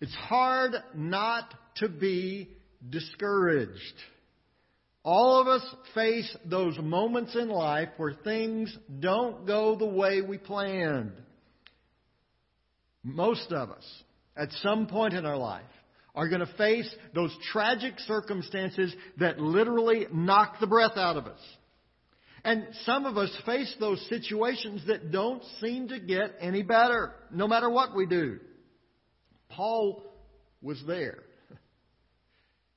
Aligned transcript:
It's 0.00 0.14
hard 0.14 0.72
not 0.94 1.52
to 1.76 1.88
be 1.88 2.48
discouraged. 2.88 3.94
All 5.04 5.40
of 5.40 5.48
us 5.48 5.62
face 5.94 6.36
those 6.44 6.78
moments 6.78 7.34
in 7.34 7.48
life 7.48 7.88
where 7.96 8.12
things 8.12 8.76
don't 9.00 9.46
go 9.46 9.76
the 9.76 9.86
way 9.86 10.20
we 10.20 10.38
planned. 10.38 11.12
Most 13.02 13.52
of 13.52 13.70
us, 13.70 13.84
at 14.36 14.52
some 14.62 14.86
point 14.86 15.14
in 15.14 15.24
our 15.24 15.36
life, 15.36 15.62
are 16.14 16.28
going 16.28 16.40
to 16.40 16.52
face 16.58 16.92
those 17.14 17.34
tragic 17.52 17.98
circumstances 18.00 18.94
that 19.18 19.40
literally 19.40 20.06
knock 20.12 20.60
the 20.60 20.66
breath 20.66 20.96
out 20.96 21.16
of 21.16 21.26
us. 21.26 21.40
And 22.44 22.66
some 22.84 23.06
of 23.06 23.16
us 23.16 23.30
face 23.46 23.74
those 23.80 24.04
situations 24.08 24.82
that 24.88 25.10
don't 25.10 25.42
seem 25.60 25.88
to 25.88 26.00
get 26.00 26.34
any 26.40 26.62
better, 26.62 27.12
no 27.30 27.48
matter 27.48 27.70
what 27.70 27.96
we 27.96 28.06
do. 28.06 28.40
Paul 29.48 30.02
was 30.62 30.82
there. 30.86 31.18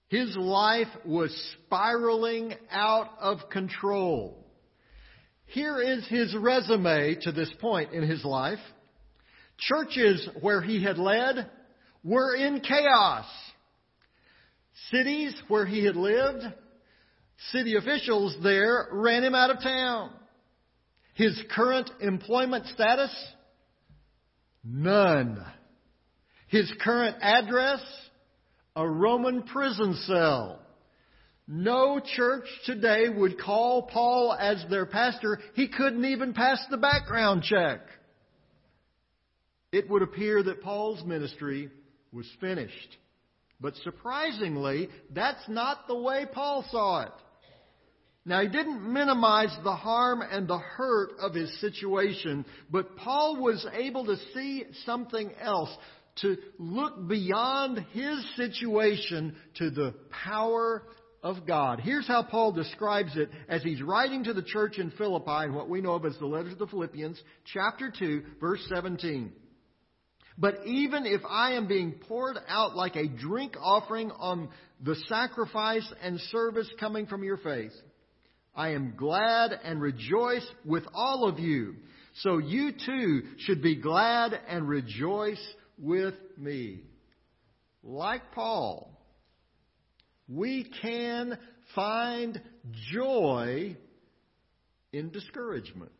His 0.08 0.36
life 0.36 0.90
was 1.06 1.32
spiraling 1.66 2.54
out 2.70 3.10
of 3.20 3.50
control. 3.50 4.46
Here 5.46 5.82
is 5.82 6.06
his 6.08 6.36
resume 6.36 7.16
to 7.22 7.32
this 7.32 7.52
point 7.60 7.94
in 7.94 8.04
his 8.04 8.24
life. 8.26 8.60
Churches 9.58 10.28
where 10.42 10.62
he 10.62 10.84
had 10.84 10.98
led 10.98 11.50
were 12.04 12.36
in 12.36 12.62
chaos. 12.62 13.26
Cities 14.90 15.34
where 15.48 15.66
he 15.66 15.86
had 15.86 15.96
lived, 15.96 16.44
city 17.52 17.76
officials 17.76 18.36
there 18.44 18.88
ran 18.92 19.24
him 19.24 19.36
out 19.36 19.50
of 19.50 19.62
town. 19.62 20.12
His 21.14 21.42
current 21.54 21.90
employment 22.02 22.66
status? 22.68 23.14
None. 24.64 25.46
His 26.52 26.72
current 26.84 27.18
address? 27.22 27.82
a 28.76 28.88
Roman 28.88 29.44
prison 29.44 29.96
cell. 30.06 30.60
No 31.48 32.00
church 32.00 32.46
today 32.66 33.10
would 33.10 33.40
call 33.40 33.84
Paul 33.84 34.36
as 34.40 34.64
their 34.70 34.86
pastor. 34.86 35.40
He 35.56 35.68
couldn't 35.68 36.06
even 36.06 36.34
pass 36.34 36.64
the 36.70 36.78
background 36.78 37.44
check. 37.44 37.82
It 39.72 39.90
would 39.90 40.02
appear 40.02 40.42
that 40.44 40.62
Paul's 40.62 41.04
ministry 41.04 41.70
was 42.14 42.28
finished. 42.40 42.98
But 43.60 43.76
surprisingly, 43.84 44.90
that's 45.14 45.48
not 45.50 45.88
the 45.88 45.98
way 45.98 46.26
Paul 46.32 46.66
saw 46.72 47.04
it. 47.04 47.14
Now, 48.24 48.42
he 48.42 48.48
didn't 48.48 48.94
minimize 48.94 49.56
the 49.64 49.76
harm 49.76 50.22
and 50.22 50.48
the 50.48 50.60
hurt 50.60 51.14
of 51.20 51.34
his 51.34 51.60
situation, 51.60 52.46
but 52.70 52.96
Paul 52.96 53.42
was 53.42 53.66
able 53.74 54.06
to 54.06 54.16
see 54.34 54.66
something 54.86 55.32
else 55.40 55.76
to 56.18 56.38
look 56.58 57.08
beyond 57.08 57.86
his 57.94 58.36
situation 58.36 59.36
to 59.56 59.70
the 59.70 59.94
power 60.26 60.84
of 61.24 61.46
God. 61.46 61.80
Here's 61.80 62.08
how 62.08 62.24
Paul 62.24 62.52
describes 62.52 63.16
it 63.16 63.30
as 63.48 63.64
he's 63.64 63.82
writing 63.82 64.24
to 64.26 64.34
the 64.34 64.42
church 64.42 64.78
in 64.78 64.92
Philippi 64.92 65.46
in 65.46 65.54
what 65.54 65.70
we 65.70 65.82
know 65.82 65.94
of 65.94 66.06
as 66.06 66.18
the 66.18 66.26
letter 66.26 66.50
to 66.50 66.56
the 66.56 66.68
Philippians, 66.68 67.22
chapter 67.54 67.92
2, 67.98 68.24
verse 68.40 68.66
17. 68.74 69.32
But 70.38 70.66
even 70.66 71.06
if 71.06 71.22
I 71.30 71.54
am 71.54 71.68
being 71.68 71.94
poured 72.08 72.38
out 72.48 72.76
like 72.76 72.96
a 72.96 73.08
drink 73.08 73.56
offering 73.62 74.12
on 74.12 74.50
the 74.84 74.96
sacrifice 75.08 75.88
and 76.02 76.20
service 76.32 76.70
coming 76.80 77.06
from 77.06 77.24
your 77.24 77.38
faith, 77.38 77.74
I 78.56 78.70
am 78.70 78.96
glad 78.98 79.52
and 79.64 79.80
rejoice 79.80 80.46
with 80.66 80.84
all 80.94 81.28
of 81.28 81.40
you. 81.40 81.76
So 82.22 82.40
you 82.40 82.72
too 82.72 83.22
should 83.40 83.62
be 83.62 83.76
glad 83.76 84.34
and 84.48 84.68
rejoice 84.68 85.42
with 85.82 86.16
me. 86.38 86.82
Like 87.84 88.32
Paul, 88.34 88.92
we 90.30 90.72
can 90.82 91.38
find 91.76 92.40
joy 92.92 93.76
in 94.94 95.10
discouragement. 95.10 95.92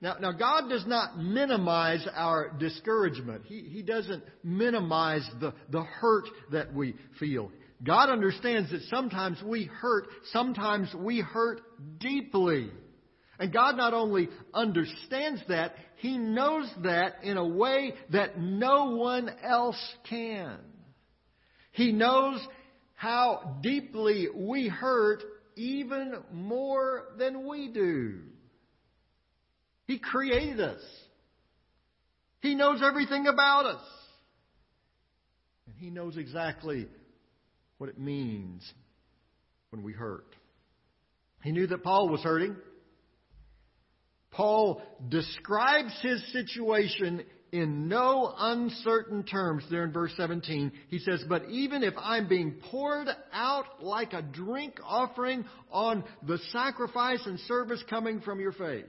Now, 0.00 0.16
now 0.20 0.32
God 0.32 0.68
does 0.68 0.86
not 0.86 1.18
minimize 1.18 2.06
our 2.14 2.50
discouragement. 2.58 3.42
He, 3.46 3.62
he 3.62 3.82
doesn't 3.82 4.22
minimize 4.44 5.28
the, 5.40 5.54
the 5.70 5.82
hurt 5.82 6.24
that 6.52 6.72
we 6.72 6.94
feel. 7.18 7.50
God 7.82 8.10
understands 8.10 8.70
that 8.70 8.82
sometimes 8.90 9.40
we 9.44 9.64
hurt, 9.64 10.06
sometimes 10.32 10.92
we 10.96 11.20
hurt 11.20 11.60
deeply. 11.98 12.70
And 13.38 13.52
God 13.52 13.76
not 13.76 13.94
only 13.94 14.28
understands 14.52 15.40
that, 15.48 15.74
He 15.96 16.18
knows 16.18 16.68
that 16.82 17.22
in 17.22 17.36
a 17.36 17.46
way 17.46 17.94
that 18.10 18.40
no 18.40 18.96
one 18.96 19.30
else 19.42 19.80
can. 20.08 20.58
He 21.72 21.92
knows 21.92 22.40
how 22.94 23.58
deeply 23.62 24.26
we 24.34 24.66
hurt 24.66 25.22
even 25.54 26.14
more 26.32 27.04
than 27.16 27.46
we 27.46 27.68
do. 27.68 28.20
He 29.86 29.98
created 29.98 30.60
us. 30.60 30.80
He 32.40 32.56
knows 32.56 32.80
everything 32.84 33.26
about 33.26 33.66
us. 33.66 33.82
And 35.66 35.76
He 35.76 35.90
knows 35.90 36.16
exactly 36.16 36.88
what 37.78 37.88
it 37.88 37.98
means 37.98 38.68
when 39.70 39.84
we 39.84 39.92
hurt. 39.92 40.34
He 41.42 41.52
knew 41.52 41.68
that 41.68 41.84
Paul 41.84 42.08
was 42.08 42.20
hurting. 42.22 42.56
Paul 44.30 44.82
describes 45.08 45.92
his 46.02 46.22
situation 46.32 47.24
in 47.50 47.88
no 47.88 48.32
uncertain 48.36 49.22
terms 49.24 49.64
there 49.70 49.84
in 49.84 49.92
verse 49.92 50.12
17. 50.16 50.70
He 50.88 50.98
says, 50.98 51.24
But 51.28 51.48
even 51.48 51.82
if 51.82 51.94
I'm 51.98 52.28
being 52.28 52.56
poured 52.70 53.08
out 53.32 53.82
like 53.82 54.12
a 54.12 54.22
drink 54.22 54.74
offering 54.84 55.44
on 55.70 56.04
the 56.26 56.38
sacrifice 56.52 57.22
and 57.24 57.40
service 57.40 57.82
coming 57.88 58.20
from 58.20 58.40
your 58.40 58.52
faith. 58.52 58.84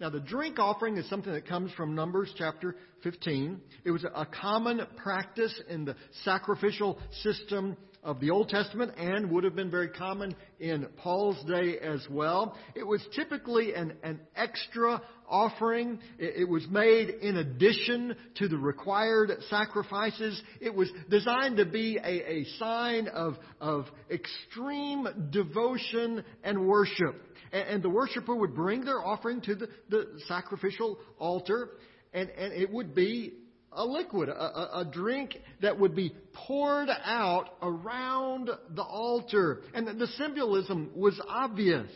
Now, 0.00 0.08
the 0.08 0.20
drink 0.20 0.58
offering 0.58 0.96
is 0.96 1.08
something 1.10 1.32
that 1.32 1.46
comes 1.46 1.70
from 1.72 1.94
Numbers 1.94 2.32
chapter 2.36 2.74
15. 3.02 3.60
It 3.84 3.90
was 3.90 4.04
a 4.04 4.24
common 4.24 4.80
practice 4.96 5.60
in 5.68 5.84
the 5.84 5.94
sacrificial 6.24 6.98
system 7.22 7.76
of 8.02 8.20
the 8.20 8.30
Old 8.30 8.48
Testament 8.48 8.92
and 8.96 9.30
would 9.30 9.44
have 9.44 9.54
been 9.54 9.70
very 9.70 9.88
common 9.88 10.34
in 10.58 10.86
Paul's 10.96 11.42
day 11.44 11.78
as 11.78 12.06
well. 12.10 12.56
It 12.74 12.86
was 12.86 13.02
typically 13.14 13.74
an, 13.74 13.94
an 14.02 14.20
extra 14.34 15.02
offering. 15.28 15.98
It, 16.18 16.42
it 16.42 16.48
was 16.48 16.66
made 16.68 17.10
in 17.10 17.36
addition 17.36 18.16
to 18.36 18.48
the 18.48 18.56
required 18.56 19.30
sacrifices. 19.50 20.42
It 20.60 20.74
was 20.74 20.90
designed 21.10 21.58
to 21.58 21.66
be 21.66 21.98
a, 21.98 22.32
a 22.32 22.44
sign 22.58 23.08
of, 23.08 23.36
of 23.60 23.86
extreme 24.10 25.06
devotion 25.30 26.24
and 26.42 26.66
worship. 26.66 27.16
And, 27.52 27.68
and 27.68 27.82
the 27.82 27.90
worshiper 27.90 28.34
would 28.34 28.54
bring 28.54 28.84
their 28.84 29.04
offering 29.04 29.42
to 29.42 29.54
the, 29.54 29.68
the 29.90 30.20
sacrificial 30.26 30.98
altar, 31.18 31.70
and, 32.14 32.30
and 32.30 32.52
it 32.54 32.72
would 32.72 32.94
be 32.94 33.34
a 33.72 33.84
liquid, 33.84 34.28
a, 34.28 34.32
a, 34.32 34.80
a, 34.80 34.84
drink 34.84 35.36
that 35.62 35.78
would 35.78 35.94
be 35.94 36.12
poured 36.32 36.88
out 37.04 37.50
around 37.62 38.50
the 38.70 38.82
altar. 38.82 39.62
And 39.74 39.86
the 39.86 40.08
symbolism 40.18 40.90
was 40.94 41.20
obvious. 41.28 41.90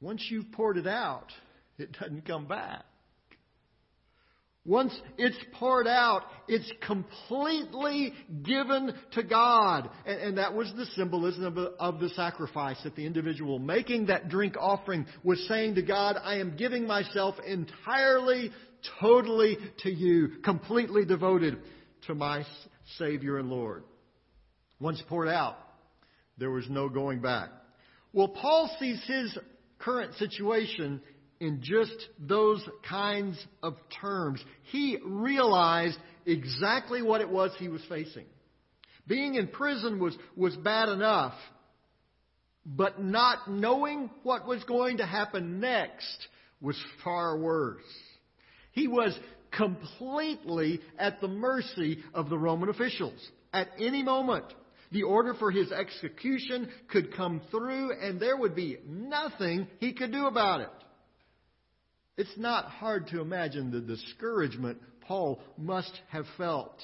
Once 0.00 0.24
you've 0.28 0.52
poured 0.52 0.76
it 0.76 0.86
out, 0.86 1.32
it 1.78 1.92
doesn't 1.92 2.26
come 2.26 2.46
back. 2.46 2.84
Once 4.66 4.98
it's 5.18 5.36
poured 5.58 5.86
out, 5.86 6.22
it's 6.48 6.70
completely 6.86 8.14
given 8.44 8.94
to 9.12 9.22
God. 9.22 9.90
And, 10.06 10.20
and 10.20 10.38
that 10.38 10.54
was 10.54 10.72
the 10.74 10.86
symbolism 10.96 11.44
of, 11.44 11.58
of 11.78 12.00
the 12.00 12.08
sacrifice 12.10 12.78
that 12.84 12.96
the 12.96 13.04
individual 13.04 13.58
making 13.58 14.06
that 14.06 14.30
drink 14.30 14.56
offering 14.58 15.04
was 15.22 15.46
saying 15.48 15.74
to 15.74 15.82
God, 15.82 16.16
I 16.22 16.36
am 16.36 16.56
giving 16.56 16.86
myself 16.86 17.34
entirely 17.46 18.52
totally 19.00 19.58
to 19.82 19.90
you, 19.90 20.40
completely 20.44 21.04
devoted 21.04 21.58
to 22.06 22.14
my 22.14 22.44
Savior 22.98 23.38
and 23.38 23.48
Lord. 23.48 23.84
Once 24.80 25.02
poured 25.08 25.28
out, 25.28 25.56
there 26.38 26.50
was 26.50 26.68
no 26.68 26.88
going 26.88 27.20
back. 27.20 27.48
Well, 28.12 28.28
Paul 28.28 28.70
sees 28.78 29.02
his 29.06 29.36
current 29.78 30.14
situation 30.14 31.00
in 31.40 31.60
just 31.62 31.96
those 32.18 32.66
kinds 32.88 33.38
of 33.62 33.76
terms. 34.00 34.42
He 34.70 34.98
realized 35.04 35.98
exactly 36.26 37.02
what 37.02 37.20
it 37.20 37.28
was 37.28 37.50
he 37.58 37.68
was 37.68 37.82
facing. 37.88 38.24
Being 39.06 39.34
in 39.34 39.48
prison 39.48 39.98
was, 39.98 40.16
was 40.36 40.56
bad 40.56 40.88
enough, 40.88 41.34
but 42.64 43.02
not 43.02 43.50
knowing 43.50 44.10
what 44.22 44.46
was 44.46 44.64
going 44.64 44.98
to 44.98 45.06
happen 45.06 45.60
next 45.60 46.28
was 46.60 46.76
far 47.02 47.36
worse. 47.36 47.82
He 48.74 48.88
was 48.88 49.18
completely 49.52 50.80
at 50.98 51.20
the 51.20 51.28
mercy 51.28 52.02
of 52.12 52.28
the 52.28 52.38
Roman 52.38 52.68
officials. 52.68 53.18
At 53.52 53.68
any 53.78 54.02
moment, 54.02 54.46
the 54.90 55.04
order 55.04 55.34
for 55.34 55.50
his 55.50 55.70
execution 55.70 56.68
could 56.88 57.14
come 57.16 57.40
through 57.50 57.92
and 58.00 58.18
there 58.18 58.36
would 58.36 58.56
be 58.56 58.78
nothing 58.86 59.68
he 59.78 59.92
could 59.92 60.12
do 60.12 60.26
about 60.26 60.60
it. 60.60 60.70
It's 62.16 62.36
not 62.36 62.66
hard 62.66 63.08
to 63.08 63.20
imagine 63.20 63.70
the 63.70 63.80
discouragement 63.80 64.78
Paul 65.02 65.40
must 65.56 66.00
have 66.08 66.26
felt. 66.36 66.80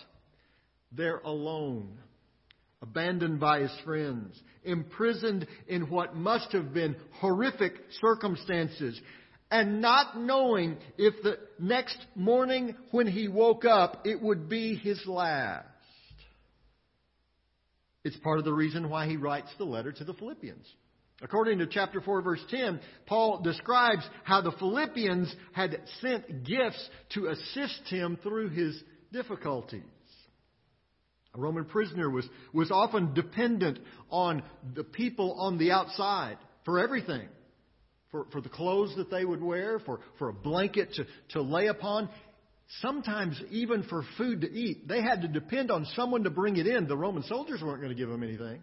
There 0.92 1.18
alone, 1.18 1.98
abandoned 2.82 3.40
by 3.40 3.60
his 3.60 3.74
friends, 3.84 4.40
imprisoned 4.64 5.46
in 5.68 5.88
what 5.90 6.16
must 6.16 6.52
have 6.52 6.72
been 6.72 6.96
horrific 7.20 7.74
circumstances, 8.00 9.00
and 9.50 9.80
not 9.80 10.18
knowing 10.18 10.76
if 10.96 11.14
the 11.22 11.38
next 11.58 11.98
morning 12.14 12.74
when 12.90 13.06
he 13.06 13.28
woke 13.28 13.64
up 13.64 14.06
it 14.06 14.20
would 14.20 14.48
be 14.48 14.76
his 14.76 15.04
last. 15.06 15.66
It's 18.04 18.16
part 18.18 18.38
of 18.38 18.44
the 18.44 18.52
reason 18.52 18.88
why 18.88 19.06
he 19.06 19.16
writes 19.16 19.50
the 19.58 19.64
letter 19.64 19.92
to 19.92 20.04
the 20.04 20.14
Philippians. 20.14 20.66
According 21.22 21.58
to 21.58 21.66
chapter 21.66 22.00
4, 22.00 22.22
verse 22.22 22.42
10, 22.48 22.80
Paul 23.04 23.42
describes 23.42 24.02
how 24.24 24.40
the 24.40 24.52
Philippians 24.52 25.34
had 25.52 25.78
sent 26.00 26.44
gifts 26.44 26.88
to 27.10 27.26
assist 27.26 27.82
him 27.88 28.18
through 28.22 28.48
his 28.50 28.82
difficulties. 29.12 29.82
A 31.34 31.38
Roman 31.38 31.66
prisoner 31.66 32.08
was, 32.08 32.26
was 32.52 32.70
often 32.70 33.12
dependent 33.12 33.78
on 34.08 34.42
the 34.74 34.82
people 34.82 35.36
on 35.38 35.58
the 35.58 35.72
outside 35.72 36.38
for 36.64 36.78
everything. 36.78 37.28
For, 38.10 38.26
for 38.32 38.40
the 38.40 38.48
clothes 38.48 38.94
that 38.96 39.10
they 39.10 39.24
would 39.24 39.42
wear, 39.42 39.78
for, 39.78 40.00
for 40.18 40.28
a 40.28 40.32
blanket 40.32 40.94
to, 40.94 41.06
to 41.30 41.42
lay 41.42 41.68
upon. 41.68 42.08
Sometimes 42.80 43.40
even 43.50 43.84
for 43.84 44.04
food 44.18 44.40
to 44.40 44.50
eat, 44.50 44.88
they 44.88 45.00
had 45.00 45.22
to 45.22 45.28
depend 45.28 45.70
on 45.70 45.86
someone 45.96 46.24
to 46.24 46.30
bring 46.30 46.56
it 46.56 46.66
in. 46.66 46.88
The 46.88 46.96
Roman 46.96 47.22
soldiers 47.24 47.62
weren't 47.62 47.80
going 47.80 47.90
to 47.90 47.98
give 47.98 48.08
them 48.08 48.22
anything. 48.22 48.60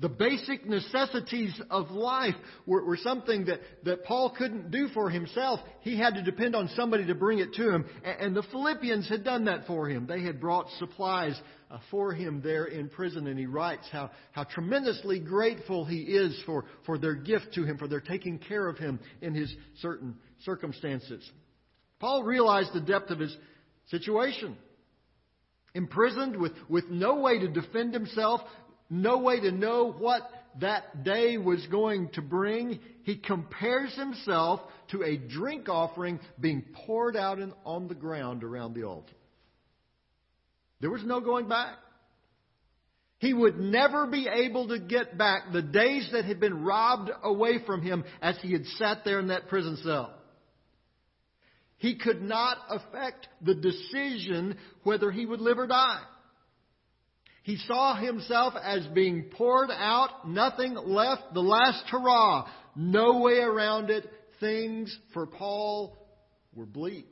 The 0.00 0.08
basic 0.08 0.66
necessities 0.66 1.54
of 1.70 1.92
life 1.92 2.34
were, 2.66 2.84
were, 2.84 2.96
something 2.96 3.44
that, 3.44 3.60
that 3.84 4.04
Paul 4.04 4.34
couldn't 4.36 4.72
do 4.72 4.88
for 4.88 5.08
himself. 5.08 5.60
He 5.82 5.96
had 5.96 6.14
to 6.14 6.22
depend 6.22 6.56
on 6.56 6.68
somebody 6.74 7.06
to 7.06 7.14
bring 7.14 7.38
it 7.38 7.54
to 7.54 7.70
him. 7.70 7.84
And, 8.04 8.20
and 8.20 8.36
the 8.36 8.42
Philippians 8.42 9.08
had 9.08 9.22
done 9.22 9.44
that 9.44 9.68
for 9.68 9.88
him. 9.88 10.08
They 10.08 10.22
had 10.22 10.40
brought 10.40 10.66
supplies 10.78 11.40
uh, 11.70 11.78
for 11.92 12.12
him 12.12 12.40
there 12.42 12.64
in 12.64 12.88
prison. 12.88 13.28
And 13.28 13.38
he 13.38 13.46
writes 13.46 13.86
how, 13.92 14.10
how 14.32 14.42
tremendously 14.42 15.20
grateful 15.20 15.84
he 15.84 16.00
is 16.00 16.42
for, 16.44 16.64
for 16.86 16.98
their 16.98 17.14
gift 17.14 17.54
to 17.54 17.62
him, 17.62 17.78
for 17.78 17.86
their 17.86 18.00
taking 18.00 18.38
care 18.40 18.66
of 18.66 18.76
him 18.76 18.98
in 19.22 19.32
his 19.32 19.54
certain 19.80 20.16
circumstances. 20.44 21.24
Paul 22.00 22.24
realized 22.24 22.72
the 22.74 22.80
depth 22.80 23.10
of 23.10 23.20
his 23.20 23.34
situation. 23.86 24.56
Imprisoned 25.76 26.36
with, 26.36 26.52
with 26.68 26.84
no 26.88 27.16
way 27.20 27.38
to 27.40 27.48
defend 27.48 27.94
himself, 27.94 28.40
no 29.02 29.18
way 29.18 29.40
to 29.40 29.50
know 29.50 29.92
what 29.92 30.22
that 30.60 31.02
day 31.04 31.36
was 31.36 31.66
going 31.66 32.08
to 32.10 32.22
bring, 32.22 32.78
he 33.02 33.16
compares 33.16 33.94
himself 33.94 34.60
to 34.90 35.02
a 35.02 35.16
drink 35.16 35.68
offering 35.68 36.20
being 36.40 36.64
poured 36.86 37.16
out 37.16 37.38
in, 37.38 37.52
on 37.64 37.88
the 37.88 37.94
ground 37.94 38.44
around 38.44 38.74
the 38.74 38.84
altar. 38.84 39.14
There 40.80 40.90
was 40.90 41.04
no 41.04 41.20
going 41.20 41.48
back. 41.48 41.76
He 43.18 43.32
would 43.32 43.58
never 43.58 44.06
be 44.06 44.28
able 44.28 44.68
to 44.68 44.78
get 44.78 45.16
back 45.16 45.52
the 45.52 45.62
days 45.62 46.08
that 46.12 46.24
had 46.24 46.40
been 46.40 46.62
robbed 46.62 47.10
away 47.22 47.64
from 47.64 47.80
him 47.80 48.04
as 48.20 48.36
he 48.42 48.52
had 48.52 48.66
sat 48.76 48.98
there 49.04 49.18
in 49.18 49.28
that 49.28 49.48
prison 49.48 49.78
cell. 49.82 50.14
He 51.78 51.96
could 51.96 52.22
not 52.22 52.58
affect 52.68 53.28
the 53.40 53.54
decision 53.54 54.56
whether 54.82 55.10
he 55.10 55.26
would 55.26 55.40
live 55.40 55.58
or 55.58 55.66
die. 55.66 56.02
He 57.44 57.58
saw 57.58 57.94
himself 57.94 58.54
as 58.62 58.86
being 58.86 59.24
poured 59.24 59.68
out, 59.70 60.26
nothing 60.26 60.74
left, 60.74 61.34
the 61.34 61.42
last 61.42 61.84
hurrah, 61.90 62.48
no 62.74 63.20
way 63.20 63.34
around 63.34 63.90
it. 63.90 64.10
Things 64.40 64.98
for 65.12 65.26
Paul 65.26 65.94
were 66.54 66.64
bleak. 66.64 67.06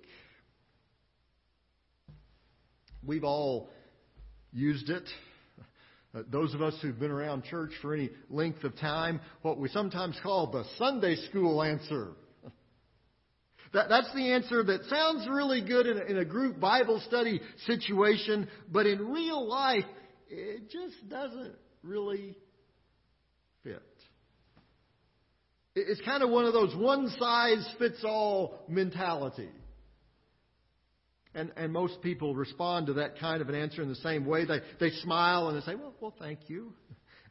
We've 3.04 3.24
all 3.24 3.68
used 4.54 4.88
it. 4.88 5.04
Uh, 6.14 6.22
those 6.30 6.54
of 6.54 6.62
us 6.62 6.74
who've 6.80 6.98
been 6.98 7.10
around 7.10 7.44
church 7.44 7.72
for 7.82 7.92
any 7.92 8.08
length 8.30 8.64
of 8.64 8.74
time, 8.78 9.20
what 9.42 9.58
we 9.58 9.68
sometimes 9.68 10.18
call 10.22 10.50
the 10.50 10.64
Sunday 10.78 11.16
school 11.28 11.62
answer. 11.62 12.12
That, 13.74 13.90
that's 13.90 14.12
the 14.14 14.32
answer 14.32 14.62
that 14.62 14.84
sounds 14.86 15.28
really 15.30 15.62
good 15.62 15.86
in 15.86 15.98
a, 15.98 16.04
in 16.04 16.18
a 16.18 16.24
group 16.24 16.58
Bible 16.58 17.02
study 17.06 17.42
situation, 17.66 18.48
but 18.70 18.86
in 18.86 19.10
real 19.10 19.46
life, 19.46 19.84
it 20.32 20.70
just 20.70 21.08
doesn't 21.08 21.54
really 21.82 22.36
fit. 23.62 23.82
It's 25.74 26.00
kind 26.02 26.22
of 26.22 26.30
one 26.30 26.44
of 26.44 26.52
those 26.52 26.74
one 26.76 27.08
size 27.18 27.66
fits 27.78 28.02
all 28.04 28.64
mentality. 28.68 29.48
And, 31.34 31.50
and 31.56 31.72
most 31.72 32.02
people 32.02 32.34
respond 32.34 32.88
to 32.88 32.94
that 32.94 33.18
kind 33.18 33.40
of 33.40 33.48
an 33.48 33.54
answer 33.54 33.82
in 33.82 33.88
the 33.88 33.94
same 33.96 34.26
way. 34.26 34.44
They, 34.44 34.60
they 34.80 34.90
smile 34.96 35.48
and 35.48 35.56
they 35.56 35.64
say, 35.64 35.74
well, 35.74 35.94
well, 36.00 36.14
thank 36.18 36.48
you. 36.48 36.72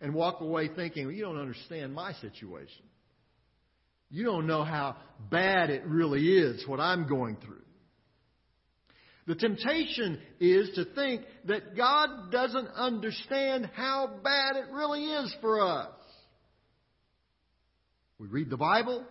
And 0.04 0.16
walk 0.16 0.42
away 0.42 0.68
thinking, 0.68 1.06
well, 1.06 1.14
you 1.14 1.22
don't 1.22 1.40
understand 1.40 1.94
my 1.94 2.14
situation. 2.14 2.82
You 4.10 4.24
don't 4.24 4.48
know 4.48 4.64
how 4.64 4.96
bad 5.30 5.70
it 5.70 5.86
really 5.86 6.28
is, 6.28 6.68
what 6.68 6.80
I'm 6.80 7.08
going 7.08 7.38
through. 7.38 7.62
The 9.32 9.36
temptation 9.36 10.20
is 10.42 10.72
to 10.76 10.84
think 10.84 11.22
that 11.46 11.78
God 11.78 12.34
doesn't 12.34 12.68
understand 12.76 13.70
how 13.74 14.20
bad 14.22 14.58
it 14.58 14.66
really 14.74 15.06
is 15.06 15.34
for 15.40 15.62
us. 15.62 15.88
We 18.20 18.28
read 18.28 18.50
the 18.50 18.58
Bible, 18.58 19.06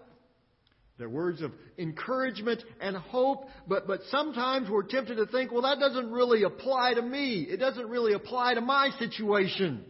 they're 0.99 1.09
words 1.09 1.41
of 1.41 1.53
encouragement 1.79 2.63
and 2.83 2.99
hope, 2.99 3.49
but, 3.67 3.87
but 3.87 4.01
sometimes 4.11 4.69
we're 4.69 4.83
tempted 4.83 5.15
to 5.15 5.25
think, 5.25 5.53
well, 5.53 5.63
that 5.63 5.79
doesn't 5.79 6.11
really 6.11 6.43
apply 6.43 6.93
to 6.97 7.03
me. 7.03 7.47
It 7.49 7.57
doesn't 7.57 7.89
really 7.89 8.13
apply 8.13 8.53
to 8.57 8.61
my 8.61 8.91
situation. 8.99 9.87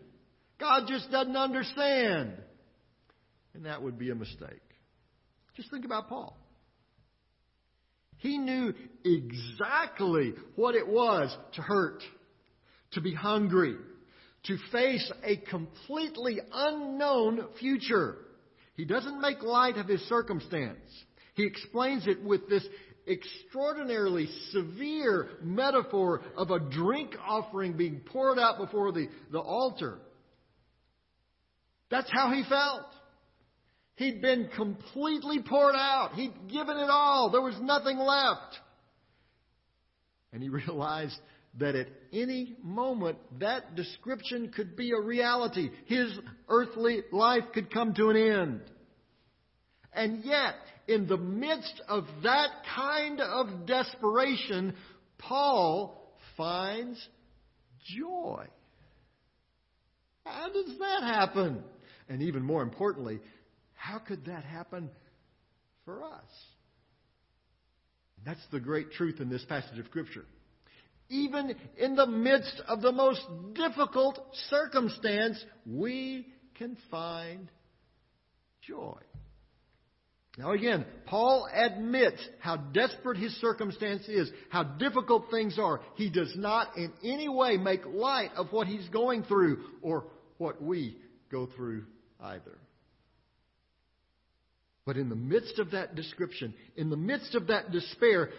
God 0.60 0.84
just 0.86 1.10
doesn't 1.10 1.36
understand. 1.36 2.34
And 3.54 3.66
that 3.66 3.82
would 3.82 3.98
be 3.98 4.10
a 4.10 4.14
mistake. 4.14 4.62
Just 5.56 5.72
think 5.72 5.84
about 5.84 6.08
Paul. 6.08 6.38
He 8.20 8.38
knew 8.38 8.72
exactly 9.05 10.34
what 10.55 10.75
it 10.75 10.87
was 10.87 11.37
to 11.55 11.62
hurt, 11.62 12.02
to 12.93 13.00
be 13.00 13.14
hungry, 13.14 13.76
to 14.44 14.56
face 14.70 15.11
a 15.25 15.37
completely 15.37 16.38
unknown 16.52 17.46
future. 17.58 18.17
He 18.76 18.84
doesn't 18.84 19.20
make 19.20 19.43
light 19.43 19.76
of 19.76 19.88
his 19.88 20.00
circumstance. 20.02 20.78
He 21.34 21.44
explains 21.44 22.06
it 22.06 22.22
with 22.22 22.49
this 22.49 22.64
extraordinarily 23.08 24.28
severe 24.50 25.28
metaphor 25.43 26.20
of 26.37 26.50
a 26.50 26.61
drink 26.61 27.14
offering 27.26 27.76
being 27.76 28.00
poured 28.00 28.38
out 28.38 28.59
before 28.59 28.92
the, 28.92 29.09
the 29.33 29.40
altar. 29.40 29.99
That's 31.90 32.11
how 32.12 32.30
he 32.33 32.44
felt. 32.49 32.85
He'd 34.00 34.23
been 34.23 34.49
completely 34.57 35.42
poured 35.42 35.75
out. 35.76 36.14
He'd 36.14 36.33
given 36.49 36.78
it 36.78 36.88
all. 36.88 37.28
There 37.28 37.42
was 37.42 37.61
nothing 37.61 37.99
left. 37.99 38.59
And 40.33 40.42
he 40.42 40.49
realized 40.49 41.21
that 41.59 41.75
at 41.75 41.88
any 42.11 42.57
moment 42.62 43.19
that 43.40 43.75
description 43.76 44.52
could 44.57 44.75
be 44.75 44.92
a 44.92 45.00
reality. 45.02 45.69
His 45.85 46.19
earthly 46.49 47.02
life 47.12 47.45
could 47.52 47.71
come 47.71 47.92
to 47.92 48.09
an 48.09 48.16
end. 48.16 48.61
And 49.92 50.25
yet, 50.25 50.54
in 50.88 51.07
the 51.07 51.19
midst 51.19 51.83
of 51.87 52.04
that 52.23 52.49
kind 52.75 53.21
of 53.21 53.66
desperation, 53.66 54.76
Paul 55.19 56.16
finds 56.38 57.07
joy. 57.99 58.47
How 60.25 60.49
does 60.49 60.78
that 60.78 61.02
happen? 61.02 61.62
And 62.09 62.23
even 62.23 62.42
more 62.42 62.62
importantly, 62.62 63.21
how 63.80 63.99
could 63.99 64.26
that 64.26 64.44
happen 64.44 64.90
for 65.87 66.04
us? 66.04 66.30
That's 68.26 68.46
the 68.52 68.60
great 68.60 68.92
truth 68.92 69.20
in 69.20 69.30
this 69.30 69.42
passage 69.46 69.78
of 69.78 69.87
Scripture. 69.87 70.26
Even 71.08 71.56
in 71.78 71.96
the 71.96 72.06
midst 72.06 72.60
of 72.68 72.82
the 72.82 72.92
most 72.92 73.22
difficult 73.54 74.20
circumstance, 74.50 75.42
we 75.66 76.26
can 76.58 76.76
find 76.90 77.50
joy. 78.68 78.99
Now, 80.37 80.52
again, 80.52 80.84
Paul 81.06 81.49
admits 81.52 82.20
how 82.38 82.56
desperate 82.56 83.16
his 83.16 83.34
circumstance 83.40 84.06
is, 84.08 84.30
how 84.50 84.62
difficult 84.62 85.30
things 85.30 85.58
are. 85.58 85.80
He 85.96 86.10
does 86.10 86.32
not 86.37 86.76
in 86.76 86.92
any 87.02 87.30
way 87.30 87.56
make 87.56 87.87
light 87.87 88.30
of 88.37 88.52
what 88.52 88.66
he's 88.66 88.88
going 88.90 89.22
through 89.22 89.64
or 89.80 90.04
what 90.37 90.62
we 90.62 90.99
go 91.32 91.49
through 91.56 91.84
either. 92.20 92.58
But 94.90 94.97
in 94.97 95.09
the 95.09 95.14
midst 95.14 95.61
of 95.61 95.70
that 95.70 95.94
description, 95.94 96.52
in 96.76 96.90
the 96.90 96.97
midst 96.97 97.37
of 97.37 97.47
that 97.47 97.70
despair, 97.70 98.30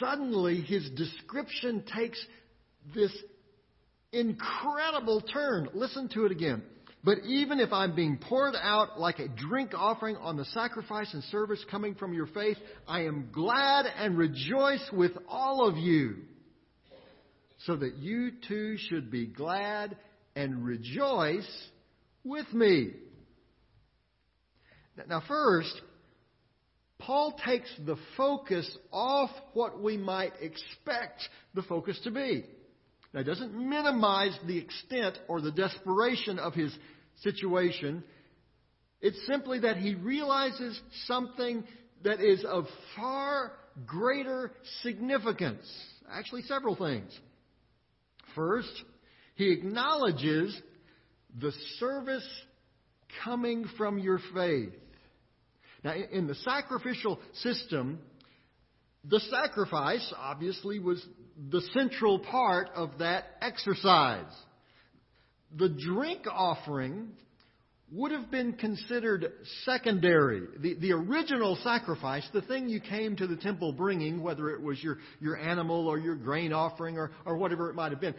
suddenly 0.00 0.60
his 0.62 0.90
description 0.90 1.84
takes 1.94 2.20
this 2.92 3.16
incredible 4.10 5.20
turn. 5.20 5.68
Listen 5.72 6.08
to 6.08 6.26
it 6.26 6.32
again. 6.32 6.64
But 7.04 7.18
even 7.24 7.60
if 7.60 7.72
I'm 7.72 7.94
being 7.94 8.18
poured 8.18 8.56
out 8.60 8.98
like 8.98 9.20
a 9.20 9.28
drink 9.28 9.70
offering 9.72 10.16
on 10.16 10.36
the 10.36 10.44
sacrifice 10.46 11.14
and 11.14 11.22
service 11.22 11.64
coming 11.70 11.94
from 11.94 12.14
your 12.14 12.26
faith, 12.26 12.56
I 12.88 13.02
am 13.02 13.28
glad 13.30 13.86
and 13.96 14.18
rejoice 14.18 14.90
with 14.92 15.12
all 15.28 15.68
of 15.68 15.76
you, 15.76 16.16
so 17.58 17.76
that 17.76 17.94
you 17.94 18.32
too 18.48 18.76
should 18.76 19.08
be 19.08 19.26
glad 19.26 19.96
and 20.34 20.64
rejoice 20.64 21.48
with 22.24 22.52
me. 22.52 22.90
Now, 25.08 25.22
first, 25.26 25.80
Paul 26.98 27.38
takes 27.44 27.70
the 27.84 27.96
focus 28.16 28.70
off 28.92 29.30
what 29.54 29.82
we 29.82 29.96
might 29.96 30.32
expect 30.40 31.22
the 31.54 31.62
focus 31.62 31.98
to 32.04 32.10
be. 32.10 32.44
Now, 33.12 33.20
it 33.20 33.24
doesn't 33.24 33.54
minimize 33.54 34.38
the 34.46 34.58
extent 34.58 35.18
or 35.28 35.40
the 35.40 35.50
desperation 35.50 36.38
of 36.38 36.54
his 36.54 36.76
situation. 37.22 38.04
It's 39.00 39.26
simply 39.26 39.60
that 39.60 39.78
he 39.78 39.94
realizes 39.94 40.80
something 41.06 41.64
that 42.04 42.20
is 42.20 42.44
of 42.44 42.66
far 42.96 43.52
greater 43.86 44.52
significance. 44.82 45.66
Actually, 46.10 46.42
several 46.42 46.76
things. 46.76 47.18
First, 48.34 48.72
he 49.34 49.50
acknowledges 49.50 50.56
the 51.38 51.52
service 51.78 52.26
coming 53.24 53.64
from 53.76 53.98
your 53.98 54.20
faith. 54.34 54.72
Now, 55.82 55.94
in 55.94 56.26
the 56.26 56.34
sacrificial 56.34 57.18
system, 57.34 58.00
the 59.04 59.20
sacrifice 59.20 60.12
obviously 60.16 60.78
was 60.78 61.04
the 61.50 61.62
central 61.72 62.18
part 62.18 62.68
of 62.74 62.98
that 62.98 63.24
exercise. 63.40 64.32
The 65.56 65.68
drink 65.68 66.26
offering 66.30 67.08
would 67.92 68.12
have 68.12 68.30
been 68.30 68.52
considered 68.52 69.32
secondary. 69.64 70.42
The, 70.58 70.74
the 70.74 70.92
original 70.92 71.56
sacrifice, 71.64 72.28
the 72.32 72.42
thing 72.42 72.68
you 72.68 72.80
came 72.80 73.16
to 73.16 73.26
the 73.26 73.36
temple 73.36 73.72
bringing, 73.72 74.22
whether 74.22 74.50
it 74.50 74.60
was 74.60 74.82
your, 74.82 74.98
your 75.20 75.36
animal 75.36 75.88
or 75.88 75.98
your 75.98 76.14
grain 76.14 76.52
offering 76.52 76.98
or, 76.98 77.10
or 77.24 77.36
whatever 77.36 77.68
it 77.68 77.74
might 77.74 77.90
have 77.90 78.00
been, 78.00 78.14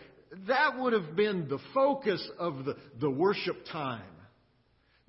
that 0.47 0.77
would 0.77 0.93
have 0.93 1.15
been 1.15 1.47
the 1.47 1.59
focus 1.73 2.27
of 2.37 2.65
the, 2.65 2.75
the 2.99 3.09
worship 3.09 3.65
time. 3.71 4.01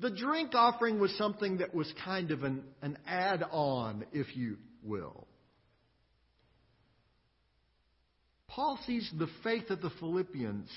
The 0.02 0.10
drink 0.10 0.54
offering 0.54 0.98
was 0.98 1.16
something 1.16 1.58
that 1.58 1.72
was 1.72 1.90
kind 2.04 2.32
of 2.32 2.42
an, 2.42 2.64
an 2.82 2.98
add 3.06 3.44
on, 3.52 4.04
if 4.12 4.36
you 4.36 4.56
will. 4.82 5.28
Paul 8.48 8.80
sees 8.84 9.08
the 9.16 9.28
faith 9.44 9.70
of 9.70 9.80
the 9.80 9.90
Philippians 10.00 10.68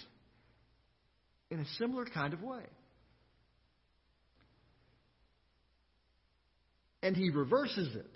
in 1.49 1.59
a 1.59 1.65
similar 1.79 2.05
kind 2.05 2.35
of 2.35 2.43
way. 2.43 2.61
And 7.01 7.17
he 7.17 7.31
reverses 7.31 7.95
it. 7.95 8.11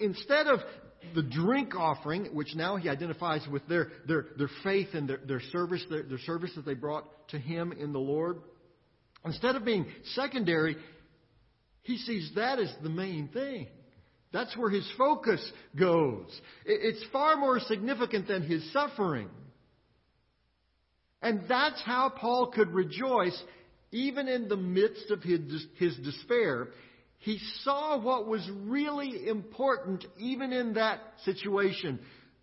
Instead 0.00 0.46
of 0.46 0.60
the 1.14 1.22
drink 1.22 1.74
offering, 1.76 2.34
which 2.34 2.54
now 2.56 2.76
he 2.76 2.88
identifies 2.88 3.46
with 3.52 3.68
their, 3.68 3.88
their, 4.08 4.24
their 4.38 4.50
faith 4.64 4.88
and 4.94 5.06
their, 5.06 5.18
their 5.18 5.40
service, 5.52 5.84
their, 5.90 6.02
their 6.02 6.18
service 6.18 6.52
that 6.56 6.64
they 6.64 6.74
brought 6.74 7.04
to 7.28 7.38
him 7.38 7.72
in 7.72 7.92
the 7.92 8.00
Lord, 8.00 8.38
instead 9.26 9.56
of 9.56 9.64
being 9.64 9.86
secondary, 10.14 10.76
he 11.82 11.98
sees 11.98 12.32
that 12.34 12.58
as 12.58 12.72
the 12.82 12.88
main 12.88 13.28
thing. 13.28 13.68
That's 14.32 14.56
where 14.56 14.70
his 14.70 14.86
focus 14.98 15.40
goes. 15.78 16.28
It's 16.64 17.02
far 17.12 17.36
more 17.36 17.60
significant 17.60 18.28
than 18.28 18.42
his 18.42 18.72
suffering. 18.72 19.28
And 21.22 21.42
that's 21.48 21.80
how 21.82 22.10
Paul 22.10 22.52
could 22.54 22.70
rejoice 22.70 23.40
even 23.92 24.28
in 24.28 24.48
the 24.48 24.56
midst 24.56 25.10
of 25.10 25.22
his, 25.22 25.40
his 25.78 25.96
despair. 25.96 26.68
He 27.18 27.38
saw 27.62 27.98
what 27.98 28.26
was 28.26 28.46
really 28.64 29.26
important 29.28 30.04
even 30.18 30.52
in 30.52 30.74
that 30.74 31.00
situation. 31.24 31.98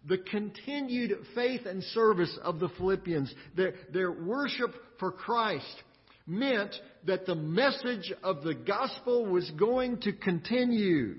The 0.07 0.17
continued 0.17 1.17
faith 1.35 1.65
and 1.65 1.83
service 1.83 2.35
of 2.43 2.59
the 2.59 2.69
Philippians, 2.69 3.33
their, 3.55 3.75
their 3.91 4.11
worship 4.11 4.73
for 4.99 5.11
Christ 5.11 5.83
meant 6.25 6.73
that 7.05 7.25
the 7.25 7.35
message 7.35 8.13
of 8.23 8.43
the 8.43 8.53
gospel 8.53 9.25
was 9.25 9.49
going 9.51 9.99
to 10.01 10.13
continue 10.13 11.15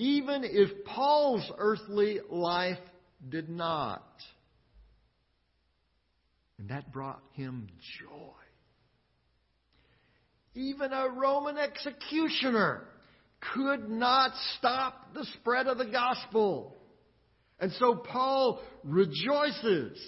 even 0.00 0.44
if 0.44 0.86
Paul's 0.86 1.52
earthly 1.58 2.20
life 2.30 2.78
did 3.28 3.50
not. 3.50 4.02
And 6.58 6.70
that 6.70 6.90
brought 6.90 7.20
him 7.34 7.68
joy. 7.98 8.32
Even 10.54 10.94
a 10.94 11.10
Roman 11.10 11.58
executioner 11.58 12.84
could 13.54 13.90
not 13.90 14.32
stop 14.56 15.12
the 15.12 15.26
spread 15.38 15.66
of 15.66 15.76
the 15.76 15.84
gospel. 15.84 16.78
And 17.60 17.70
so 17.72 17.94
Paul 17.94 18.62
rejoices. 18.82 19.98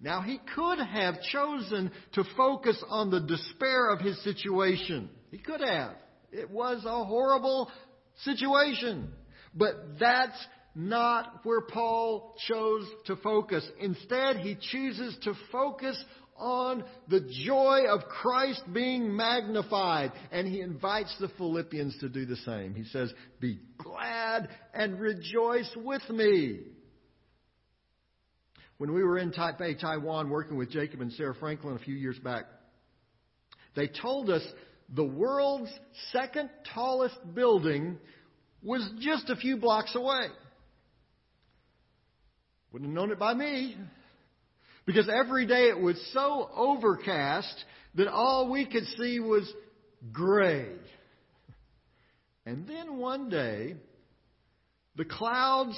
Now, 0.00 0.20
he 0.20 0.38
could 0.54 0.78
have 0.78 1.22
chosen 1.22 1.90
to 2.12 2.24
focus 2.36 2.82
on 2.88 3.10
the 3.10 3.20
despair 3.20 3.88
of 3.88 4.00
his 4.00 4.22
situation. 4.22 5.08
He 5.30 5.38
could 5.38 5.62
have. 5.62 5.94
It 6.32 6.50
was 6.50 6.84
a 6.84 7.04
horrible 7.04 7.70
situation. 8.22 9.08
But 9.54 9.98
that's 9.98 10.38
not 10.74 11.40
where 11.44 11.62
Paul 11.62 12.34
chose 12.46 12.86
to 13.06 13.16
focus. 13.16 13.66
Instead, 13.80 14.36
he 14.36 14.56
chooses 14.70 15.16
to 15.22 15.32
focus 15.50 16.02
on 16.36 16.84
the 17.08 17.26
joy 17.46 17.84
of 17.88 18.02
Christ 18.04 18.62
being 18.74 19.16
magnified. 19.16 20.12
And 20.30 20.46
he 20.46 20.60
invites 20.60 21.16
the 21.18 21.30
Philippians 21.38 21.98
to 22.00 22.10
do 22.10 22.26
the 22.26 22.36
same. 22.36 22.74
He 22.74 22.84
says, 22.84 23.10
Be 23.40 23.60
glad 23.78 24.50
and 24.74 25.00
rejoice 25.00 25.70
with 25.76 26.06
me. 26.10 26.60
When 28.78 28.92
we 28.92 29.02
were 29.02 29.18
in 29.18 29.32
Taipei, 29.32 29.80
Taiwan, 29.80 30.28
working 30.28 30.56
with 30.56 30.70
Jacob 30.70 31.00
and 31.00 31.12
Sarah 31.12 31.34
Franklin 31.34 31.76
a 31.76 31.78
few 31.78 31.94
years 31.94 32.18
back, 32.18 32.44
they 33.74 33.88
told 33.88 34.28
us 34.28 34.42
the 34.94 35.04
world's 35.04 35.70
second 36.12 36.50
tallest 36.74 37.16
building 37.34 37.98
was 38.62 38.88
just 39.00 39.30
a 39.30 39.36
few 39.36 39.56
blocks 39.56 39.94
away. 39.94 40.26
Wouldn't 42.72 42.90
have 42.90 42.94
known 42.94 43.10
it 43.10 43.18
by 43.18 43.32
me. 43.32 43.76
Because 44.84 45.08
every 45.08 45.46
day 45.46 45.68
it 45.68 45.78
was 45.78 45.96
so 46.12 46.48
overcast 46.54 47.64
that 47.94 48.08
all 48.08 48.50
we 48.50 48.66
could 48.66 48.84
see 48.98 49.18
was 49.18 49.50
gray. 50.12 50.68
And 52.44 52.68
then 52.68 52.98
one 52.98 53.28
day, 53.28 53.74
the 54.94 55.04
clouds 55.04 55.76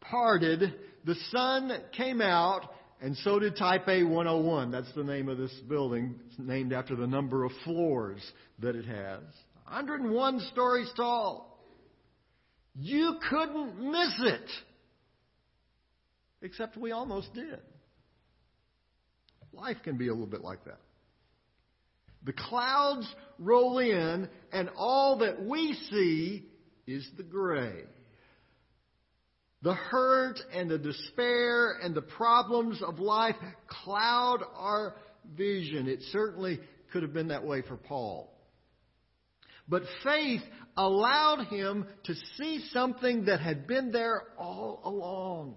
parted, 0.00 0.74
the 1.04 1.14
sun 1.30 1.72
came 1.96 2.20
out, 2.20 2.62
and 3.00 3.16
so 3.18 3.38
did 3.38 3.56
Taipei 3.56 4.08
101. 4.08 4.70
That's 4.70 4.92
the 4.94 5.04
name 5.04 5.28
of 5.28 5.38
this 5.38 5.52
building. 5.68 6.16
It's 6.28 6.38
named 6.38 6.72
after 6.72 6.96
the 6.96 7.06
number 7.06 7.44
of 7.44 7.52
floors 7.64 8.20
that 8.58 8.74
it 8.74 8.84
has. 8.86 9.22
101 9.64 10.40
stories 10.52 10.90
tall. 10.96 11.62
You 12.74 13.16
couldn't 13.28 13.78
miss 13.78 14.14
it. 14.20 14.50
Except 16.42 16.76
we 16.76 16.92
almost 16.92 17.32
did. 17.34 17.60
Life 19.52 19.78
can 19.82 19.96
be 19.96 20.08
a 20.08 20.12
little 20.12 20.26
bit 20.26 20.42
like 20.42 20.64
that. 20.64 20.78
The 22.24 22.32
clouds 22.32 23.12
roll 23.38 23.78
in, 23.78 24.28
and 24.52 24.70
all 24.76 25.18
that 25.18 25.44
we 25.44 25.74
see 25.90 26.46
is 26.86 27.08
the 27.16 27.22
gray. 27.22 27.84
The 29.62 29.74
hurt 29.74 30.38
and 30.52 30.70
the 30.70 30.78
despair 30.78 31.78
and 31.82 31.94
the 31.94 32.02
problems 32.02 32.80
of 32.82 33.00
life 33.00 33.36
cloud 33.66 34.40
our 34.54 34.94
vision. 35.36 35.88
It 35.88 36.00
certainly 36.12 36.60
could 36.92 37.02
have 37.02 37.12
been 37.12 37.28
that 37.28 37.44
way 37.44 37.62
for 37.62 37.76
Paul. 37.76 38.32
But 39.68 39.82
faith 40.02 40.40
allowed 40.76 41.48
him 41.48 41.86
to 42.04 42.14
see 42.36 42.64
something 42.72 43.26
that 43.26 43.40
had 43.40 43.66
been 43.66 43.90
there 43.90 44.22
all 44.38 44.80
along. 44.84 45.56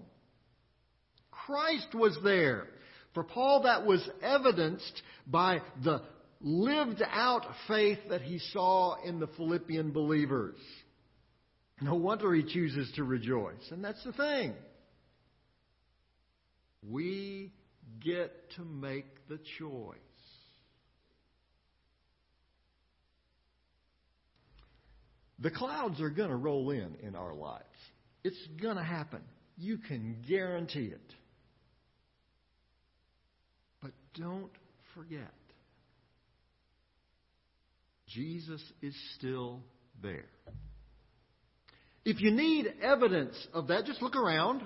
Christ 1.30 1.94
was 1.94 2.16
there. 2.22 2.66
For 3.14 3.24
Paul, 3.24 3.62
that 3.62 3.86
was 3.86 4.06
evidenced 4.22 5.02
by 5.26 5.60
the 5.82 6.02
lived 6.40 7.02
out 7.08 7.46
faith 7.68 7.98
that 8.10 8.22
he 8.22 8.38
saw 8.38 8.96
in 9.04 9.20
the 9.20 9.28
Philippian 9.28 9.92
believers. 9.92 10.56
No 11.82 11.96
wonder 11.96 12.32
he 12.32 12.44
chooses 12.44 12.90
to 12.94 13.02
rejoice. 13.02 13.70
And 13.70 13.84
that's 13.84 14.02
the 14.04 14.12
thing. 14.12 14.54
We 16.88 17.52
get 18.00 18.32
to 18.56 18.64
make 18.64 19.28
the 19.28 19.38
choice. 19.58 19.96
The 25.40 25.50
clouds 25.50 26.00
are 26.00 26.10
going 26.10 26.30
to 26.30 26.36
roll 26.36 26.70
in 26.70 26.96
in 27.02 27.16
our 27.16 27.34
lives. 27.34 27.64
It's 28.22 28.38
going 28.60 28.76
to 28.76 28.82
happen. 28.84 29.22
You 29.58 29.78
can 29.78 30.18
guarantee 30.28 30.86
it. 30.86 31.14
But 33.82 33.90
don't 34.14 34.52
forget. 34.94 35.34
Jesus 38.06 38.62
is 38.82 38.94
still 39.16 39.62
there. 40.00 40.26
If 42.04 42.20
you 42.20 42.30
need 42.30 42.72
evidence 42.82 43.34
of 43.52 43.68
that, 43.68 43.84
just 43.84 44.02
look 44.02 44.16
around. 44.16 44.62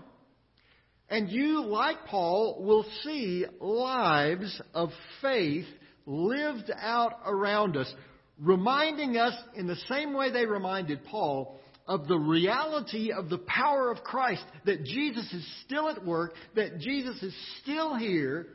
And 1.09 1.31
you, 1.31 1.64
like 1.64 2.07
Paul, 2.07 2.62
will 2.64 2.85
see 3.05 3.45
lives 3.61 4.61
of 4.75 4.90
faith 5.21 5.66
lived 6.07 6.71
out 6.76 7.12
around 7.26 7.76
us, 7.76 7.93
reminding 8.38 9.16
us 9.16 9.35
in 9.55 9.66
the 9.66 9.76
same 9.88 10.14
way 10.14 10.31
they 10.31 10.47
reminded 10.47 11.05
Paul 11.05 11.61
of 11.87 12.09
the 12.09 12.19
reality 12.19 13.12
of 13.12 13.28
the 13.28 13.38
power 13.38 13.90
of 13.90 14.02
Christ, 14.02 14.43
that 14.64 14.85
Jesus 14.85 15.33
is 15.33 15.47
still 15.64 15.88
at 15.88 16.05
work, 16.05 16.35
that 16.57 16.78
Jesus 16.78 17.23
is 17.23 17.35
still 17.62 17.95
here, 17.95 18.49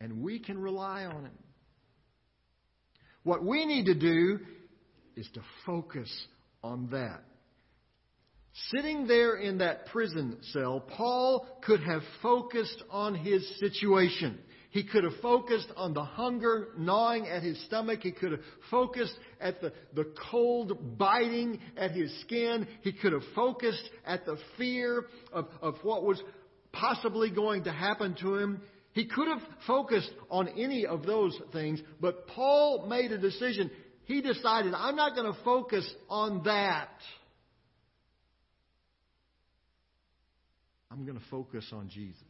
and 0.00 0.22
we 0.22 0.38
can 0.38 0.56
rely 0.56 1.04
on 1.04 1.24
Him. 1.26 1.38
What 3.22 3.44
we 3.44 3.66
need 3.66 3.86
to 3.86 3.94
do 3.94 4.38
is 5.14 5.28
to 5.34 5.42
focus 5.66 6.10
on 6.62 6.88
that. 6.92 7.22
Sitting 8.70 9.06
there 9.06 9.36
in 9.36 9.58
that 9.58 9.86
prison 9.86 10.38
cell, 10.52 10.80
Paul 10.80 11.46
could 11.62 11.80
have 11.80 12.02
focused 12.20 12.82
on 12.90 13.14
his 13.14 13.58
situation. 13.60 14.38
He 14.70 14.84
could 14.84 15.04
have 15.04 15.16
focused 15.20 15.68
on 15.76 15.94
the 15.94 16.04
hunger 16.04 16.68
gnawing 16.78 17.26
at 17.26 17.42
his 17.42 17.60
stomach. 17.64 18.00
He 18.02 18.12
could 18.12 18.32
have 18.32 18.40
focused 18.70 19.14
at 19.40 19.60
the, 19.60 19.72
the 19.94 20.12
cold 20.30 20.98
biting 20.98 21.60
at 21.76 21.90
his 21.92 22.12
skin. 22.20 22.66
He 22.82 22.92
could 22.92 23.12
have 23.12 23.24
focused 23.34 23.88
at 24.04 24.26
the 24.26 24.36
fear 24.56 25.06
of, 25.32 25.46
of 25.60 25.76
what 25.82 26.04
was 26.04 26.22
possibly 26.72 27.30
going 27.30 27.64
to 27.64 27.72
happen 27.72 28.14
to 28.20 28.36
him. 28.36 28.62
He 28.92 29.06
could 29.06 29.28
have 29.28 29.42
focused 29.66 30.10
on 30.30 30.48
any 30.48 30.86
of 30.86 31.04
those 31.04 31.36
things, 31.52 31.80
but 32.00 32.26
Paul 32.28 32.86
made 32.88 33.12
a 33.12 33.18
decision. 33.18 33.70
He 34.04 34.20
decided, 34.20 34.74
I'm 34.74 34.96
not 34.96 35.14
going 35.14 35.32
to 35.32 35.38
focus 35.44 35.88
on 36.08 36.42
that. 36.44 36.90
I'm 40.90 41.04
going 41.04 41.18
to 41.18 41.24
focus 41.30 41.66
on 41.72 41.88
Jesus. 41.88 42.22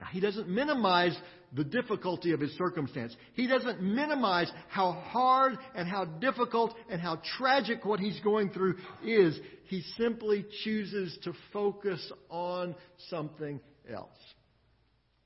Now, 0.00 0.06
he 0.06 0.20
doesn't 0.20 0.48
minimize 0.48 1.16
the 1.52 1.64
difficulty 1.64 2.32
of 2.32 2.40
his 2.40 2.52
circumstance. 2.52 3.14
He 3.34 3.46
doesn't 3.46 3.82
minimize 3.82 4.50
how 4.68 4.92
hard 4.92 5.58
and 5.74 5.86
how 5.86 6.06
difficult 6.06 6.74
and 6.88 7.00
how 7.00 7.20
tragic 7.36 7.84
what 7.84 8.00
he's 8.00 8.18
going 8.20 8.50
through 8.50 8.76
is. 9.04 9.38
He 9.64 9.82
simply 9.98 10.46
chooses 10.64 11.18
to 11.24 11.34
focus 11.52 12.10
on 12.30 12.74
something 13.08 13.60
else. 13.92 14.16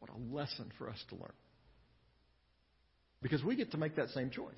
What 0.00 0.11
a 0.11 0.35
lesson 0.35 0.73
for 0.76 0.88
us 0.88 1.02
to 1.11 1.14
learn. 1.14 1.33
Because 3.23 3.44
we 3.44 3.56
get 3.56 3.71
to 3.71 3.78
make 3.78 3.97
that 3.97 4.11
same 4.11 4.30
choice. 4.30 4.52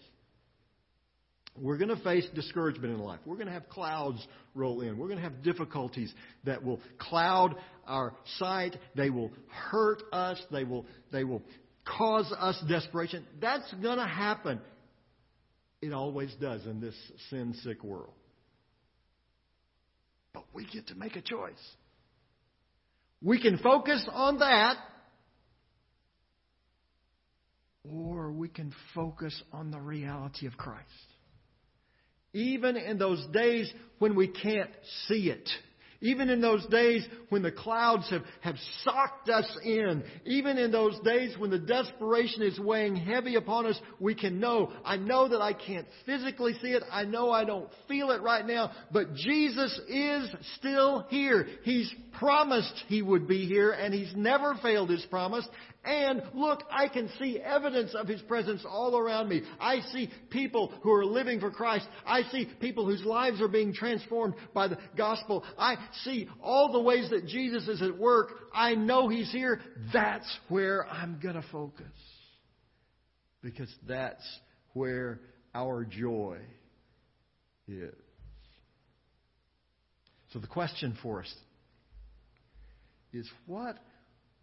We're 1.60 1.78
going 1.78 1.94
to 1.94 2.02
face 2.02 2.26
discouragement 2.34 2.94
in 2.94 3.00
life. 3.00 3.20
We're 3.24 3.36
going 3.36 3.46
to 3.46 3.52
have 3.52 3.68
clouds 3.68 4.26
roll 4.54 4.80
in. 4.82 4.98
We're 4.98 5.06
going 5.06 5.18
to 5.18 5.24
have 5.24 5.42
difficulties 5.42 6.12
that 6.44 6.64
will 6.64 6.80
cloud 6.98 7.56
our 7.86 8.14
sight. 8.38 8.76
They 8.94 9.10
will 9.10 9.30
hurt 9.48 10.02
us. 10.12 10.40
They 10.50 10.64
will, 10.64 10.86
they 11.12 11.24
will 11.24 11.42
cause 11.84 12.32
us 12.38 12.62
desperation. 12.68 13.26
That's 13.40 13.70
going 13.74 13.98
to 13.98 14.06
happen. 14.06 14.60
It 15.80 15.92
always 15.92 16.34
does 16.40 16.66
in 16.66 16.80
this 16.80 16.94
sin 17.30 17.54
sick 17.62 17.82
world. 17.84 18.14
But 20.32 20.44
we 20.52 20.66
get 20.66 20.88
to 20.88 20.94
make 20.94 21.16
a 21.16 21.22
choice. 21.22 21.52
We 23.22 23.40
can 23.40 23.58
focus 23.58 24.06
on 24.12 24.40
that, 24.40 24.76
or 27.88 28.30
we 28.30 28.48
can 28.48 28.74
focus 28.94 29.42
on 29.52 29.70
the 29.70 29.80
reality 29.80 30.46
of 30.46 30.56
Christ 30.56 30.84
even 32.36 32.76
in 32.76 32.98
those 32.98 33.24
days 33.32 33.72
when 33.98 34.14
we 34.14 34.28
can't 34.28 34.70
see 35.08 35.30
it. 35.30 35.48
Even 36.02 36.28
in 36.28 36.42
those 36.42 36.64
days 36.66 37.06
when 37.30 37.42
the 37.42 37.50
clouds 37.50 38.08
have, 38.10 38.22
have 38.42 38.56
socked 38.84 39.30
us 39.30 39.46
in, 39.64 40.04
even 40.26 40.58
in 40.58 40.70
those 40.70 40.98
days 41.00 41.34
when 41.38 41.48
the 41.48 41.58
desperation 41.58 42.42
is 42.42 42.60
weighing 42.60 42.94
heavy 42.94 43.36
upon 43.36 43.64
us, 43.64 43.80
we 43.98 44.14
can 44.14 44.38
know, 44.38 44.70
I 44.84 44.98
know 44.98 45.28
that 45.28 45.40
I 45.40 45.54
can't 45.54 45.86
physically 46.04 46.52
see 46.60 46.68
it. 46.68 46.82
I 46.92 47.04
know 47.04 47.30
I 47.30 47.44
don't 47.44 47.70
feel 47.88 48.10
it 48.10 48.20
right 48.20 48.46
now, 48.46 48.72
but 48.92 49.14
Jesus 49.14 49.80
is 49.88 50.28
still 50.58 51.06
here. 51.08 51.46
He's 51.62 51.90
promised 52.18 52.74
He 52.88 53.00
would 53.00 53.26
be 53.26 53.46
here 53.46 53.70
and 53.70 53.94
He's 53.94 54.14
never 54.14 54.54
failed 54.62 54.90
His 54.90 55.04
promise. 55.06 55.48
And 55.86 56.22
look, 56.34 56.64
I 56.68 56.88
can 56.88 57.08
see 57.18 57.38
evidence 57.38 57.94
of 57.94 58.08
His 58.08 58.20
presence 58.22 58.64
all 58.68 58.98
around 58.98 59.28
me. 59.28 59.42
I 59.60 59.80
see 59.92 60.10
people 60.30 60.72
who 60.82 60.90
are 60.90 61.06
living 61.06 61.38
for 61.38 61.52
Christ. 61.52 61.86
I 62.04 62.22
see 62.32 62.48
people 62.60 62.84
whose 62.84 63.04
lives 63.04 63.40
are 63.40 63.48
being 63.48 63.72
transformed 63.72 64.34
by 64.52 64.66
the 64.66 64.78
gospel. 64.96 65.44
I 65.56 65.76
see 66.02 66.28
all 66.42 66.72
the 66.72 66.80
ways 66.80 67.10
that 67.10 67.26
Jesus 67.26 67.68
is 67.68 67.82
at 67.82 67.96
work. 67.96 68.32
I 68.52 68.74
know 68.74 69.08
He's 69.08 69.30
here. 69.30 69.60
That's 69.92 70.26
where 70.48 70.86
I'm 70.88 71.20
going 71.22 71.36
to 71.36 71.44
focus. 71.52 71.86
Because 73.40 73.72
that's 73.86 74.26
where 74.72 75.20
our 75.54 75.84
joy 75.84 76.38
is. 77.68 77.94
So 80.32 80.40
the 80.40 80.48
question 80.48 80.98
for 81.00 81.20
us 81.20 81.32
is 83.12 83.30
what 83.46 83.78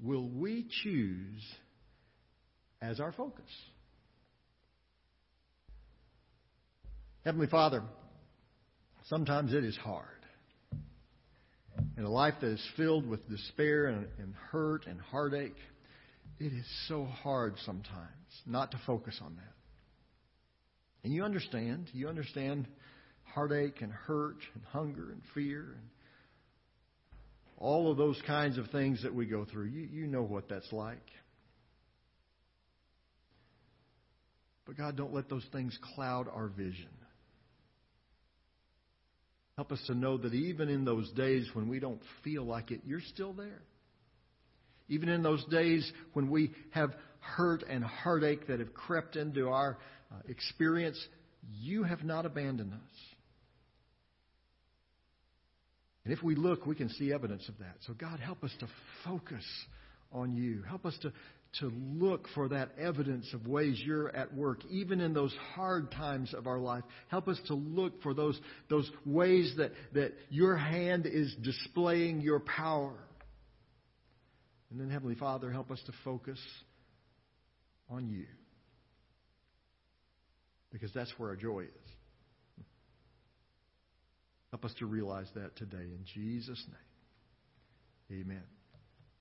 will 0.03 0.27
we 0.29 0.67
choose 0.83 1.41
as 2.81 2.99
our 2.99 3.13
focus? 3.13 3.49
Heavenly 7.23 7.47
Father, 7.47 7.81
sometimes 9.05 9.53
it 9.53 9.63
is 9.63 9.77
hard. 9.77 10.07
In 11.97 12.03
a 12.03 12.09
life 12.09 12.33
that 12.41 12.51
is 12.51 12.69
filled 12.75 13.07
with 13.07 13.27
despair 13.29 13.85
and, 13.85 14.07
and 14.19 14.33
hurt 14.51 14.85
and 14.87 14.99
heartache, 14.99 15.55
it 16.39 16.51
is 16.51 16.65
so 16.87 17.05
hard 17.05 17.55
sometimes 17.65 18.09
not 18.45 18.71
to 18.71 18.81
focus 18.85 19.17
on 19.23 19.35
that. 19.35 19.53
And 21.03 21.13
you 21.13 21.23
understand. 21.23 21.89
You 21.93 22.09
understand 22.09 22.67
heartache 23.23 23.81
and 23.81 23.91
hurt 23.91 24.37
and 24.53 24.63
hunger 24.65 25.11
and 25.11 25.21
fear 25.33 25.61
and 25.61 25.89
all 27.57 27.91
of 27.91 27.97
those 27.97 28.21
kinds 28.25 28.57
of 28.57 28.69
things 28.71 29.03
that 29.03 29.13
we 29.13 29.25
go 29.25 29.45
through. 29.45 29.65
You, 29.65 29.87
you 29.91 30.07
know 30.07 30.23
what 30.23 30.49
that's 30.49 30.71
like. 30.71 30.97
But 34.65 34.77
God, 34.77 34.95
don't 34.95 35.13
let 35.13 35.29
those 35.29 35.45
things 35.51 35.77
cloud 35.95 36.27
our 36.33 36.47
vision. 36.47 36.89
Help 39.55 39.71
us 39.71 39.83
to 39.87 39.93
know 39.93 40.17
that 40.17 40.33
even 40.33 40.69
in 40.69 40.83
those 40.83 41.11
days 41.11 41.47
when 41.53 41.69
we 41.69 41.79
don't 41.79 42.01
feel 42.23 42.43
like 42.43 42.71
it, 42.71 42.81
you're 42.85 43.01
still 43.01 43.33
there. 43.33 43.61
Even 44.89 45.09
in 45.09 45.21
those 45.21 45.43
days 45.45 45.89
when 46.13 46.29
we 46.29 46.51
have 46.71 46.91
hurt 47.19 47.63
and 47.69 47.83
heartache 47.83 48.47
that 48.47 48.59
have 48.59 48.73
crept 48.73 49.15
into 49.15 49.49
our 49.49 49.77
uh, 50.11 50.15
experience, 50.27 50.99
you 51.61 51.83
have 51.83 52.03
not 52.03 52.25
abandoned 52.25 52.73
us. 52.73 53.15
And 56.05 56.13
if 56.13 56.21
we 56.21 56.35
look, 56.35 56.65
we 56.65 56.75
can 56.75 56.89
see 56.89 57.13
evidence 57.13 57.47
of 57.47 57.57
that. 57.59 57.75
So, 57.87 57.93
God, 57.93 58.19
help 58.19 58.43
us 58.43 58.51
to 58.59 58.67
focus 59.05 59.43
on 60.11 60.35
you. 60.35 60.61
Help 60.63 60.85
us 60.85 60.97
to, 61.01 61.13
to 61.59 61.71
look 61.73 62.27
for 62.35 62.49
that 62.49 62.71
evidence 62.77 63.33
of 63.33 63.47
ways 63.47 63.81
you're 63.83 64.13
at 64.13 64.33
work, 64.33 64.59
even 64.69 64.99
in 64.99 65.13
those 65.13 65.33
hard 65.55 65.91
times 65.91 66.33
of 66.33 66.45
our 66.45 66.59
life. 66.59 66.83
Help 67.07 67.29
us 67.29 67.39
to 67.47 67.53
look 67.53 68.01
for 68.03 68.13
those, 68.13 68.39
those 68.69 68.89
ways 69.05 69.53
that, 69.57 69.71
that 69.93 70.13
your 70.29 70.57
hand 70.57 71.05
is 71.05 71.33
displaying 71.41 72.19
your 72.21 72.41
power. 72.41 72.95
And 74.69 74.81
then, 74.81 74.89
Heavenly 74.89 75.15
Father, 75.15 75.51
help 75.51 75.71
us 75.71 75.81
to 75.85 75.93
focus 76.03 76.39
on 77.89 78.09
you. 78.09 78.25
Because 80.71 80.91
that's 80.93 81.13
where 81.17 81.29
our 81.29 81.35
joy 81.35 81.61
is. 81.61 81.93
Help 84.53 84.65
us 84.65 84.73
to 84.77 84.85
realize 84.85 85.25
that 85.33 85.55
today. 85.55 85.77
In 85.77 86.05
Jesus' 86.13 86.63
name, 88.11 88.21
amen. 88.21 88.43